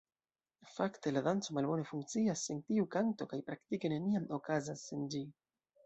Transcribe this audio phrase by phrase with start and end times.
[0.75, 5.25] Fakte la danco malbone funkcias sen tiu kanto, kaj praktike neniam okazas sen ĝi.